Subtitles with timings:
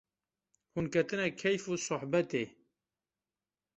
[0.73, 2.45] Hûn ketine keyf û sohbetê